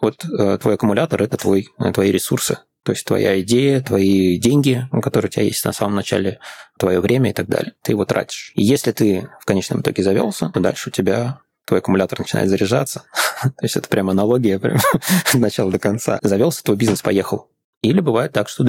[0.00, 2.58] Вот э, твой аккумулятор– это твой, э, твои ресурсы.
[2.82, 6.40] То есть твоя идея, твои деньги, которые у тебя есть на самом начале,
[6.78, 7.74] твое время и так далее.
[7.82, 8.52] Ты его тратишь.
[8.54, 13.04] И если ты в конечном итоге завелся, то дальше у тебя твой аккумулятор начинает заряжаться.
[13.42, 14.78] То есть это прям аналогия прям
[15.26, 16.18] от начала до конца.
[16.20, 17.48] Завелся, твой бизнес поехал.
[17.82, 18.64] Или бывает так, что,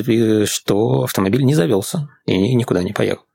[0.45, 3.25] что автомобиль не завелся и ни- никуда не поехал.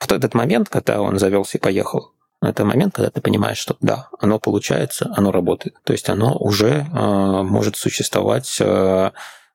[0.00, 4.10] Вот этот момент, когда он завелся и поехал, это момент, когда ты понимаешь, что да,
[4.20, 5.74] оно получается, оно работает.
[5.82, 9.10] То есть оно уже э, может существовать э,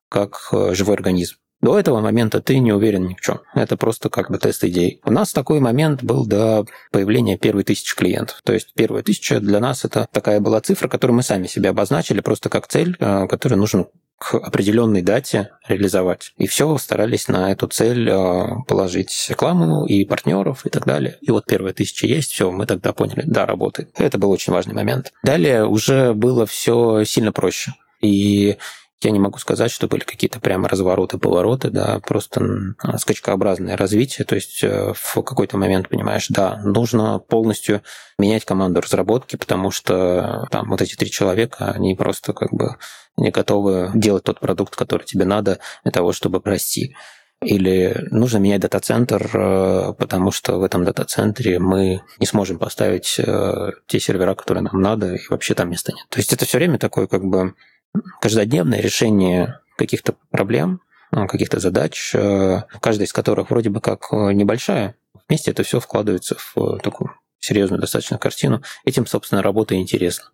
[0.09, 1.37] как э, живой организм.
[1.61, 3.41] До этого момента ты не уверен ни в чем.
[3.53, 5.01] Это просто как бы тест идей.
[5.03, 8.41] У нас такой момент был до появления первой тысячи клиентов.
[8.43, 12.21] То есть первая тысяча для нас это такая была цифра, которую мы сами себе обозначили
[12.21, 13.87] просто как цель, э, которую нужно
[14.19, 16.33] к определенной дате реализовать.
[16.37, 21.17] И все, старались на эту цель э, положить рекламу и партнеров и так далее.
[21.21, 23.89] И вот первая тысяча есть, все, мы тогда поняли, да, работает.
[23.97, 25.13] Это был очень важный момент.
[25.23, 27.73] Далее уже было все сильно проще.
[28.01, 28.57] И
[29.01, 34.25] я не могу сказать, что были какие-то прямо развороты, повороты, да, просто скачкообразное развитие.
[34.25, 37.81] То есть э, в какой-то момент понимаешь, да, нужно полностью
[38.17, 42.75] менять команду разработки, потому что там вот эти три человека, они просто как бы
[43.15, 46.95] не готовы делать тот продукт, который тебе надо для того, чтобы расти.
[47.41, 53.71] Или нужно менять дата-центр, э, потому что в этом дата-центре мы не сможем поставить э,
[53.87, 56.05] те сервера, которые нам надо, и вообще там места нет.
[56.09, 57.53] То есть это все время такое как бы
[58.21, 64.33] каждодневное решение каких-то проблем, э, каких-то задач, э, каждая из которых вроде бы как э,
[64.33, 64.95] небольшая.
[65.27, 68.61] Вместе это все вкладывается в такую серьезную достаточно картину.
[68.83, 70.25] Этим, собственно, работа интересна.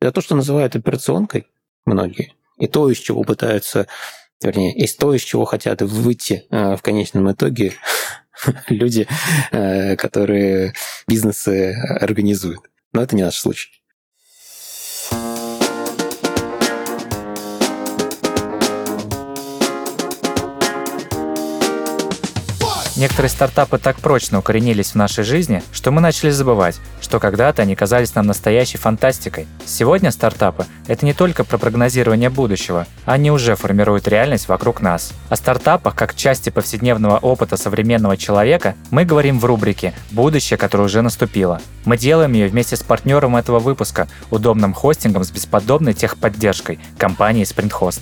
[0.00, 1.46] Это то, что называют операционкой
[1.86, 3.86] многие, и то, из чего пытаются,
[4.42, 7.74] вернее, из то, из чего хотят выйти в конечном итоге
[8.68, 9.06] люди,
[9.50, 10.74] которые
[11.06, 12.60] бизнесы организуют.
[12.92, 13.79] Но это не наш случай.
[23.00, 27.74] Некоторые стартапы так прочно укоренились в нашей жизни, что мы начали забывать, что когда-то они
[27.74, 29.46] казались нам настоящей фантастикой.
[29.64, 35.14] Сегодня стартапы– это не только про прогнозирование будущего, они уже формируют реальность вокруг нас.
[35.30, 41.00] О стартапах как части повседневного опыта современного человека мы говорим в рубрике «Будущее, которое уже
[41.00, 41.58] наступило».
[41.86, 48.00] Мы делаем ее вместе с партнером этого выпуска, удобным хостингом с бесподобной техподдержкой– компанией SprintHost.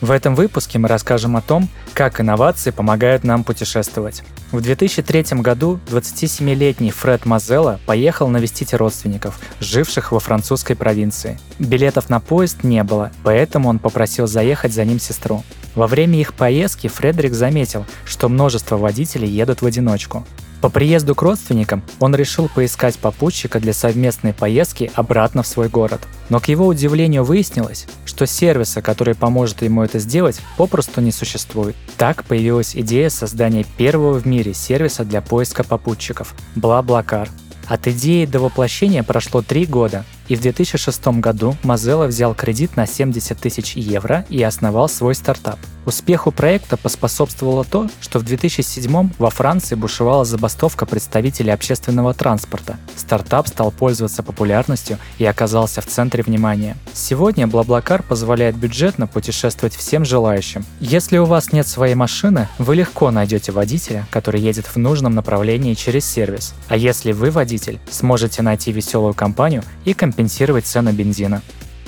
[0.00, 4.22] В этом выпуске мы расскажем о том, как инновации помогают нам путешествовать.
[4.52, 11.36] В 2003 году 27-летний Фред Мазелла поехал навестить родственников, живших во французской провинции.
[11.58, 15.42] Билетов на поезд не было, поэтому он попросил заехать за ним сестру.
[15.74, 20.24] Во время их поездки Фредерик заметил, что множество водителей едут в одиночку.
[20.60, 26.00] По приезду к родственникам он решил поискать попутчика для совместной поездки обратно в свой город.
[26.30, 31.76] Но к его удивлению выяснилось, что сервиса, который поможет ему это сделать, попросту не существует.
[31.96, 37.28] Так появилась идея создания первого в мире сервиса для поиска попутчиков– BlaBlaCar.
[37.68, 42.86] От идеи до воплощения прошло три года, и в 2006 году Mozilla взял кредит на
[42.86, 45.58] 70 тысяч евро и основал свой стартап.
[45.88, 52.76] Успеху проекта поспособствовало то, что в 2007 во Франции бушевала забастовка представителей общественного транспорта.
[52.94, 56.76] Стартап стал пользоваться популярностью и оказался в центре внимания.
[56.92, 60.66] Сегодня Блаблакар позволяет бюджетно путешествовать всем желающим.
[60.78, 65.72] Если у вас нет своей машины, вы легко найдете водителя, который едет в нужном направлении
[65.72, 66.52] через сервис.
[66.68, 70.17] А если вы водитель, сможете найти веселую компанию и компенсировать
[70.60, 71.42] цену бензина.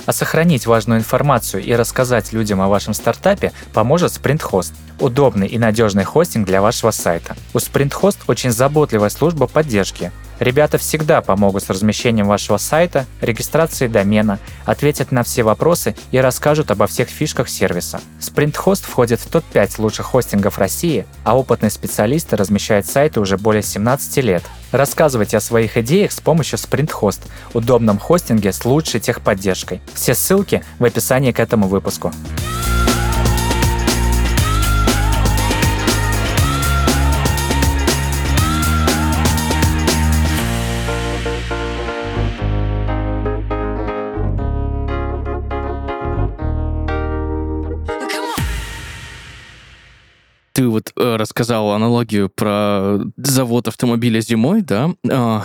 [0.05, 6.03] А сохранить важную информацию и рассказать людям о вашем стартапе поможет SprintHost– удобный и надежный
[6.03, 7.35] хостинг для вашего сайта.
[7.53, 10.11] У SprintHost очень заботливая служба поддержки.
[10.41, 16.71] Ребята всегда помогут с размещением вашего сайта, регистрацией домена, ответят на все вопросы и расскажут
[16.71, 18.01] обо всех фишках сервиса.
[18.19, 24.17] SprintHost входит в топ-5 лучших хостингов России, а опытные специалисты размещают сайты уже более 17
[24.23, 24.41] лет.
[24.71, 27.19] Рассказывайте о своих идеях с помощью SprintHost,
[27.53, 29.79] удобном хостинге с лучшей техподдержкой.
[29.93, 32.11] Все ссылки в описании к этому выпуску.
[50.81, 54.91] Вот э, рассказал аналогию про завод автомобиля зимой, да?
[55.09, 55.41] Э,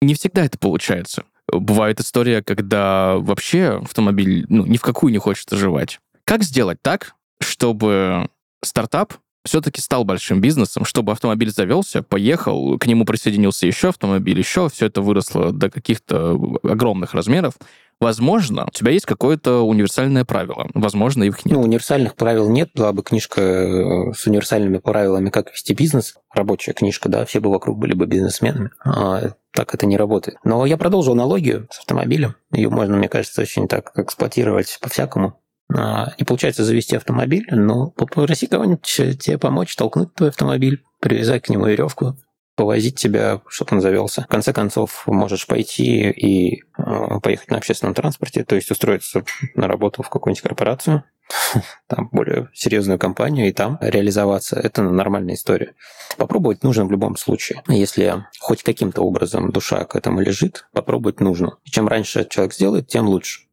[0.00, 1.24] не всегда это получается.
[1.50, 6.00] Бывает история, когда вообще автомобиль ну, ни в какую не хочет оживать.
[6.24, 8.28] Как сделать так, чтобы
[8.64, 14.68] стартап все-таки стал большим бизнесом, чтобы автомобиль завелся, поехал, к нему присоединился еще автомобиль, еще
[14.68, 16.32] все это выросло до каких-то
[16.64, 17.54] огромных размеров,
[17.98, 20.68] Возможно, у тебя есть какое-то универсальное правило.
[20.74, 21.54] Возможно, их нет.
[21.54, 22.70] Ну, универсальных правил нет.
[22.74, 26.16] Была бы книжка э, с универсальными правилами, как вести бизнес.
[26.34, 28.70] Рабочая книжка, да, все бы вокруг были бы бизнесменами.
[28.84, 30.36] А так это не работает.
[30.44, 32.34] Но я продолжу аналогию с автомобилем.
[32.52, 35.40] Ее можно, мне кажется, очень так эксплуатировать по-всякому.
[35.74, 41.48] А, и получается завести автомобиль, но попроси кого-нибудь тебе помочь, толкнуть твой автомобиль, привязать к
[41.48, 42.16] нему веревку,
[42.56, 44.22] повозить тебя, чтобы он завелся.
[44.22, 49.68] В конце концов, можешь пойти и э, поехать на общественном транспорте, то есть устроиться на
[49.68, 51.04] работу в какую-нибудь корпорацию,
[51.86, 54.58] там более серьезную компанию и там реализоваться.
[54.58, 55.74] Это нормальная история.
[56.16, 57.62] Попробовать нужно в любом случае.
[57.68, 61.58] Если хоть каким-то образом душа к этому лежит, попробовать нужно.
[61.64, 63.45] И чем раньше человек сделает, тем лучше.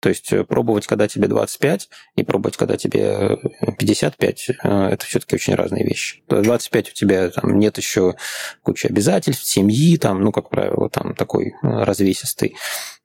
[0.00, 3.38] То есть э, пробовать, когда тебе 25, и пробовать, когда тебе
[3.78, 6.22] 55, э, это все-таки очень разные вещи.
[6.28, 8.14] 25 у тебя там нет еще
[8.62, 12.56] кучи обязательств, семьи, там, ну, как правило, там такой э, развесистый.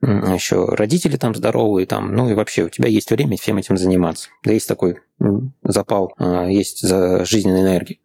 [0.01, 4.29] Еще родители там здоровые, там, ну и вообще у тебя есть время всем этим заниматься.
[4.43, 4.99] Да есть такой
[5.63, 6.13] запал,
[6.49, 8.01] есть за жизненной энергией.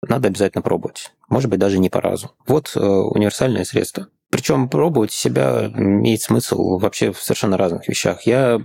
[0.00, 1.12] Надо обязательно пробовать.
[1.28, 2.30] Может быть, даже не по разу.
[2.46, 4.08] Вот универсальное средство.
[4.30, 8.22] Причем пробовать себя имеет смысл вообще в совершенно разных вещах.
[8.22, 8.60] Я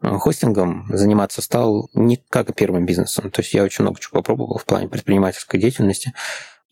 [0.00, 3.30] хостингом заниматься стал не как первым бизнесом.
[3.30, 6.14] То есть я очень много чего попробовал в плане предпринимательской деятельности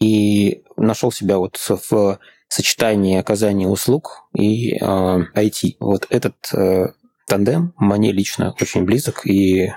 [0.01, 5.77] и нашел себя вот в сочетании оказания услуг и э, IT.
[5.81, 6.89] Вот этот э,
[7.27, 9.73] тандем мне лично очень близок, и э,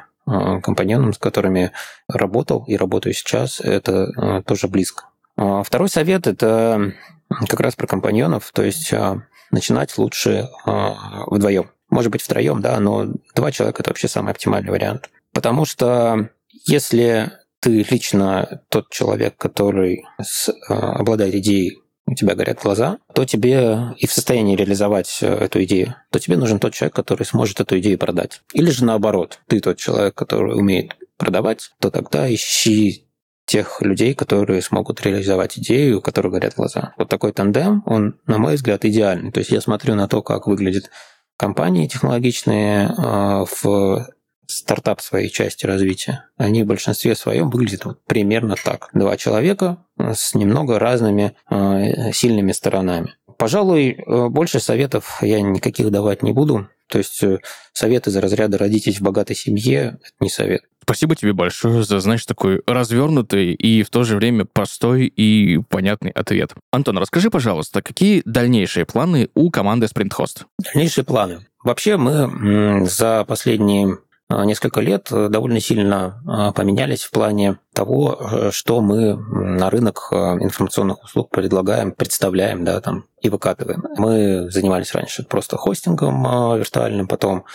[0.61, 1.71] компаньонам, с которыми
[2.07, 5.05] работал и работаю сейчас, это э, тоже близко.
[5.37, 6.93] А второй совет– это
[7.29, 11.71] как раз про компаньонов, то есть а, начинать лучше а, вдвоем.
[11.89, 15.09] Может быть, втроем, да, но два человека– это вообще самый оптимальный вариант.
[15.33, 16.29] Потому что
[16.65, 23.93] если ты лично тот человек, который с, обладает идеей, у тебя горят глаза, то тебе
[23.97, 27.77] и в состоянии реализовать э, эту идею, то тебе нужен тот человек, который сможет эту
[27.79, 28.41] идею продать.
[28.53, 33.06] Или же наоборот, ты тот человек, который умеет продавать, то тогда ищи
[33.47, 36.93] тех людей, которые смогут реализовать идею, у которых горят глаза.
[36.97, 39.31] Вот такой тандем, он, на мой взгляд, идеальный.
[39.31, 40.91] То есть я смотрю на то, как выглядят
[41.37, 44.05] компании технологичные а, в
[44.47, 46.25] стартап своей части развития.
[46.37, 48.89] Они в большинстве своем выглядят вот примерно так.
[48.93, 53.15] Два человека с немного разными а, сильными сторонами.
[53.37, 56.67] Пожалуй, э, больше советов я никаких давать не буду.
[56.87, 57.39] То есть э,
[57.73, 60.63] совет из разряда «родитесь в богатой семье»– это не совет.
[60.81, 66.11] Спасибо тебе большое за, знаешь, такой развернутый и в то же время простой и понятный
[66.11, 66.53] ответ.
[66.71, 70.45] Антон, расскажи, пожалуйста, какие дальнейшие планы у команды SprintHost?
[70.63, 71.45] Дальнейшие планы.
[71.61, 73.97] Вообще мы за последние
[74.29, 81.03] а, несколько лет довольно сильно а, поменялись в плане того, что мы на рынок информационных
[81.03, 83.83] услуг предлагаем, представляем, да, там, и выкатываем.
[83.97, 86.23] Мы занимались раньше просто хостингом
[86.57, 87.45] виртуальным, потом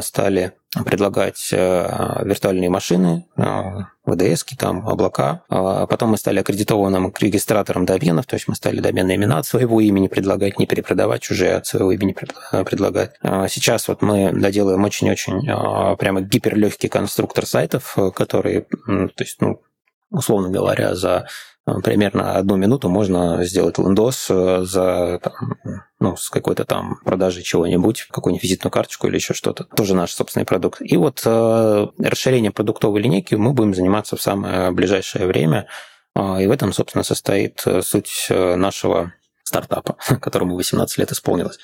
[0.00, 0.54] стали
[0.84, 3.26] предлагать э, виртуальные машины,
[4.04, 5.42] ВДС, там, облака.
[5.48, 9.80] А потом мы стали аккредитованным регистратором доменов, то есть мы стали доменные имена от своего
[9.80, 12.16] имени предлагать, не перепродавать чужие от своего имени
[12.52, 13.12] э, предлагать.
[13.20, 19.60] А сейчас вот мы доделаем очень-очень прямо гиперлегкий конструктор сайтов, э, который, то есть, ну,
[20.10, 21.26] условно говоря, за Э,
[21.64, 25.32] примерно одну минуту можно сделать лендос э, за там,
[26.00, 29.64] ну, с какой-то там продажей чего-нибудь, какую-нибудь визитную карточку или еще что-то.
[29.64, 30.80] Тоже наш собственный продукт.
[30.80, 35.68] И вот э, расширение продуктовой линейки мы будем заниматься в самое ближайшее время.
[36.16, 39.12] Э, и в этом, собственно, состоит э, суть нашего
[39.44, 41.58] стартапа, которому 18 лет исполнилось.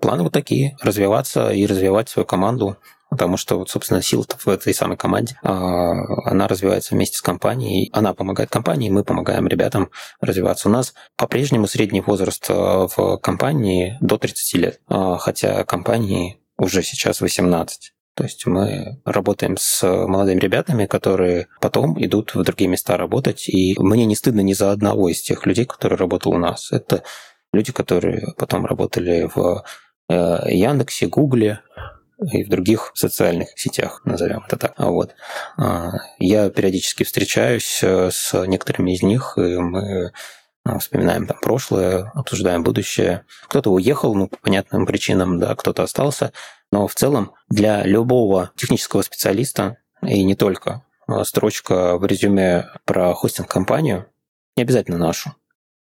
[0.00, 0.76] Планы вот такие.
[0.80, 2.76] Развиваться и развивать свою команду
[3.14, 5.92] потому что, вот, собственно, сила в этой самой команде, а,
[6.28, 10.68] она развивается вместе с компанией, она помогает компании, мы помогаем ребятам развиваться.
[10.68, 16.82] У нас по-прежнему средний возраст а, в компании до 30 лет, а, хотя компании уже
[16.82, 17.93] сейчас 18.
[18.14, 23.48] То есть мы работаем с молодыми ребятами, которые потом идут в другие места работать.
[23.48, 26.70] И мне не стыдно ни за одного из тех людей, которые работал у нас.
[26.70, 27.02] Это
[27.52, 29.64] люди, которые потом работали в
[30.08, 31.60] э, Яндексе, Гугле,
[32.32, 34.74] и в других социальных сетях, назовем это так.
[34.78, 35.14] Вот.
[35.56, 40.12] А, я периодически встречаюсь э, с некоторыми из них, и мы
[40.64, 43.24] э, вспоминаем там прошлое, обсуждаем будущее.
[43.48, 46.32] Кто-то уехал, ну, по понятным причинам, да, кто-то остался.
[46.74, 53.14] Но в целом для любого технического специалиста, и не только, э, строчка в резюме про
[53.14, 54.06] хостинг-компанию,
[54.56, 55.36] не обязательно нашу,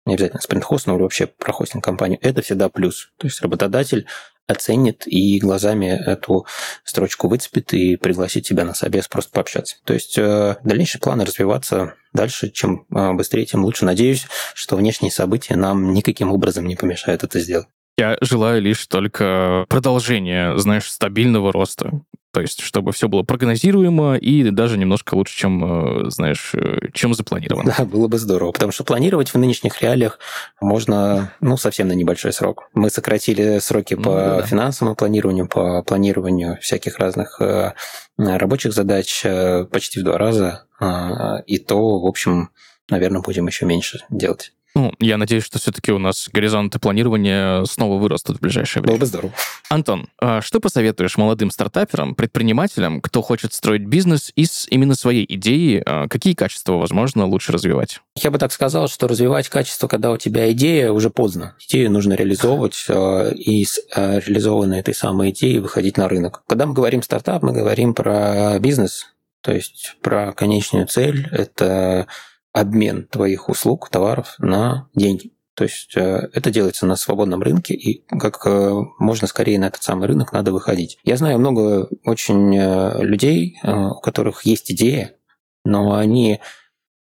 [0.04, 3.10] не обязательно Host, но вообще про хостинг-компанию, это всегда плюс.
[3.16, 4.06] То есть работодатель
[4.46, 6.46] оценит и глазами эту
[6.84, 9.78] строчку выцепит и пригласит тебя на собес просто пообщаться.
[9.82, 13.84] То есть э, дальнейшие планы развиваться дальше, чем э, быстрее, тем лучше.
[13.84, 17.66] Надеюсь, что внешние события нам никаким образом не помешают это сделать.
[17.98, 22.02] Я желаю лишь только продолжения, знаешь, стабильного роста.
[22.36, 27.14] То есть, чтобы все было прогнозируемо и даже немножко лучше, чем, э, знаешь, э, чем
[27.14, 27.72] запланировано.
[27.78, 30.18] Да, было бы здорово, потому что планировать в нынешних реалиях
[30.60, 32.68] можно, ну, совсем на небольшой срок.
[32.74, 37.72] Мы сократили сроки ну, по да, финансовому планированию, по планированию всяких разных э,
[38.18, 39.24] рабочих задач
[39.72, 42.50] почти в два раза, а, и то, в общем,
[42.90, 44.52] наверное, будем еще меньше делать.
[44.76, 48.92] Ну, я надеюсь, что все-таки у нас горизонты планирования снова вырастут в ближайшее время.
[48.92, 49.32] Было бы здорово.
[49.70, 55.82] Антон, а что посоветуешь молодым стартаперам, предпринимателям, кто хочет строить бизнес из именно своей идеи?
[55.86, 58.02] А какие качества, возможно, лучше развивать?
[58.16, 61.56] Я бы так сказал, что развивать качество, когда у тебя идея, уже поздно.
[61.66, 66.42] Идею нужно реализовывать а, и с реализованной этой самой идеей выходить на рынок.
[66.46, 69.06] Когда мы говорим стартап, мы говорим про бизнес,
[69.40, 71.26] то есть про конечную цель.
[71.32, 72.08] Это
[72.56, 75.32] обмен твоих услуг, товаров на деньги.
[75.54, 79.82] То есть э, это делается на свободном рынке, и как э, можно скорее на этот
[79.82, 80.98] самый рынок надо выходить.
[81.04, 85.16] Я знаю много очень э, людей, у которых есть идея,
[85.64, 86.40] но они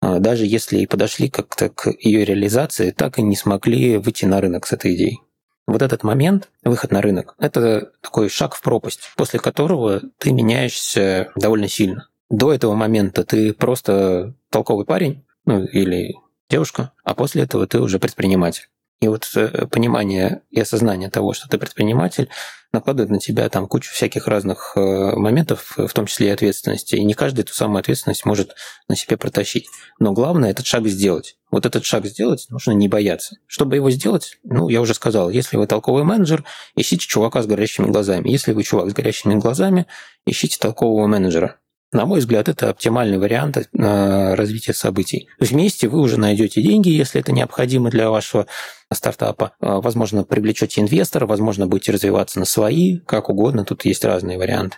[0.01, 4.67] даже если и подошли как-то к ее реализации, так и не смогли выйти на рынок
[4.67, 5.21] с этой идеей.
[5.65, 11.31] Вот этот момент, выход на рынок, это такой шаг в пропасть, после которого ты меняешься
[11.37, 12.09] довольно сильно.
[12.29, 16.15] До этого момента ты просто толковый парень, ну или
[16.49, 18.67] девушка, а после этого ты уже предприниматель.
[19.03, 22.29] И вот э, понимание и осознание того, что ты предприниматель,
[22.71, 26.95] накладывает на тебя там кучу всяких разных э, моментов, в том числе и ответственности.
[26.95, 28.55] И не каждый эту самую ответственность может
[28.87, 29.67] на себе протащить.
[29.99, 31.37] Но главное этот шаг сделать.
[31.51, 33.35] Вот этот шаг сделать нужно не бояться.
[33.45, 37.87] Чтобы его сделать, ну, я уже сказал, если вы толковый менеджер, ищите чувака с горящими
[37.87, 38.29] глазами.
[38.29, 39.85] Если вы чувак с горящими глазами,
[40.25, 41.57] ищите толкового менеджера.
[41.93, 45.29] На мой взгляд, это оптимальный вариант э, развития событий.
[45.39, 48.47] Вместе вы уже найдете деньги, если это необходимо для вашего
[48.91, 49.53] стартапа.
[49.61, 53.63] Э, возможно, привлечете инвестора, возможно, будете развиваться на свои, как угодно.
[53.63, 54.77] Тут есть разные варианты.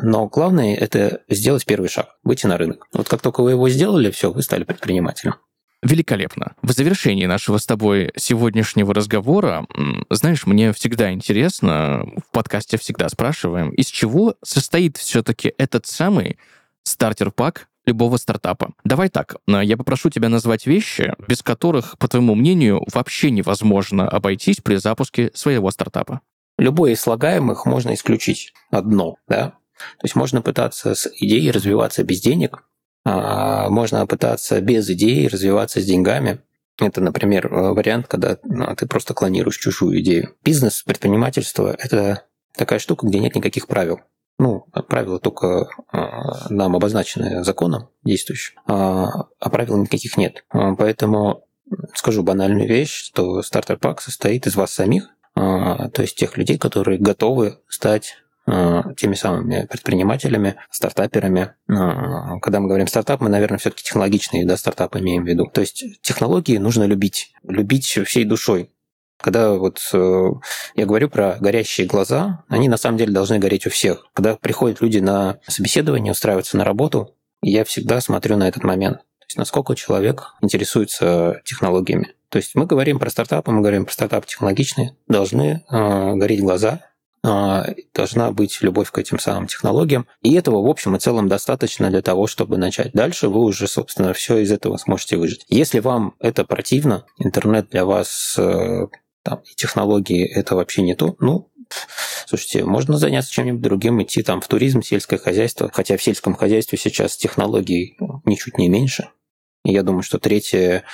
[0.00, 2.86] Но главное– это сделать первый шаг, выйти на рынок.
[2.94, 5.34] Вот как только вы его сделали, все, вы стали предпринимателем.
[5.84, 6.54] Великолепно.
[6.62, 9.66] В завершении нашего с тобой сегодняшнего разговора,
[10.08, 16.38] знаешь, мне всегда интересно, в подкасте всегда спрашиваем, из чего состоит все-таки этот самый
[16.84, 18.72] стартер-пак любого стартапа.
[18.84, 24.08] Давай так, а, я попрошу тебя назвать вещи, без которых, по твоему мнению, вообще невозможно
[24.08, 26.22] обойтись при запуске своего стартапа.
[26.56, 29.54] Любое из слагаемых можно исключить одно, да?
[29.98, 32.64] То есть можно пытаться с идеей развиваться без денег,
[33.04, 36.40] можно пытаться без идеи развиваться с деньгами.
[36.80, 40.34] Это, например, вариант, когда ну, ты просто клонируешь чужую идею.
[40.42, 42.22] Бизнес, предпринимательство– это
[42.56, 44.00] такая штука, где нет никаких правил.
[44.38, 45.68] Ну, правила только
[46.50, 50.44] нам обозначены законом действующим, а, а правил никаких нет.
[50.50, 51.46] Поэтому
[51.94, 57.58] скажу банальную вещь, что стартер-пак состоит из вас самих, то есть тех людей, которые готовы
[57.68, 58.16] стать
[58.46, 61.52] теми самыми предпринимателями, стартаперами.
[61.66, 65.46] Когда мы говорим стартап, мы, наверное, все-таки технологичные да, стартапы имеем в виду.
[65.46, 68.70] То есть технологии нужно любить, любить всей душой.
[69.24, 70.30] Когда вот э,
[70.74, 74.06] я говорю про горящие глаза, они на самом деле должны гореть у всех.
[74.12, 78.98] Когда приходят люди на собеседование, устраиваются на работу, я всегда смотрю на этот момент.
[78.98, 82.12] То есть насколько человек интересуется технологиями.
[82.28, 86.80] То есть мы говорим про стартапы, мы говорим про стартапы технологичные, должны э, гореть глаза,
[86.80, 86.93] а,
[87.24, 90.06] должна быть любовь к этим самым технологиям.
[90.20, 92.92] И этого, в общем и целом, достаточно для того, чтобы начать.
[92.92, 95.46] Дальше вы уже, собственно, все из этого сможете выжить.
[95.48, 98.88] Если вам это противно, интернет для вас э,
[99.22, 101.50] там, и технологии это вообще не то, ну,
[102.26, 106.78] Слушайте, можно заняться чем-нибудь другим, идти там в туризм, сельское хозяйство, хотя в сельском хозяйстве
[106.78, 109.08] сейчас технологий ничуть не меньше.
[109.64, 110.84] Я думаю, что третье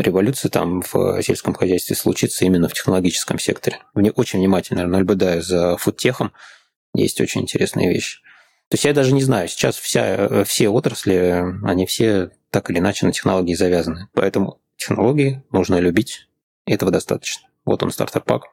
[0.00, 3.78] революция там в сельском хозяйстве случится именно в технологическом секторе.
[3.94, 6.32] Мне очень внимательно наблюдаю за фудтехом.
[6.94, 8.20] Есть очень интересные вещи.
[8.68, 13.06] То есть я даже не знаю, сейчас вся, все отрасли, они все так или иначе
[13.06, 14.08] на технологии завязаны.
[14.12, 16.28] Поэтому технологии нужно любить,
[16.66, 17.48] этого достаточно.
[17.64, 18.44] Вот он, стартер-пак,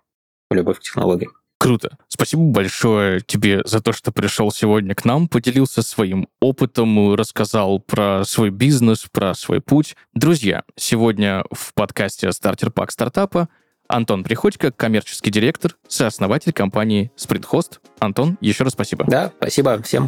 [0.49, 1.33] любовь к технологиям.
[1.67, 1.97] Круто.
[2.07, 8.23] Спасибо большое тебе за то, что пришел сегодня к нам, поделился своим опытом, рассказал про
[8.23, 9.97] свой бизнес, про свой путь.
[10.13, 13.49] Друзья, сегодня в подкасте «Стартер Пак стартапа»
[13.89, 17.79] Антон Приходько, коммерческий директор, сооснователь компании SprintHost.
[17.99, 19.03] Антон, еще раз спасибо.
[19.05, 20.07] Да, спасибо всем.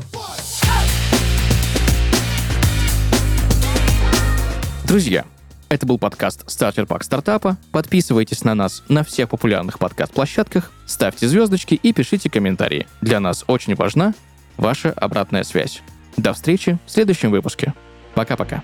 [4.85, 5.25] Друзья,
[5.69, 7.57] это был подкаст «Стартер Пак Стартапа».
[7.71, 12.87] Подписывайтесь на нас на всех популярных подкаст-площадках, ставьте звездочки и пишите комментарии.
[13.01, 14.13] Для нас очень важна
[14.57, 15.81] ваша обратная связь.
[16.17, 17.73] До встречи в следующем выпуске.
[18.15, 18.63] Пока-пока.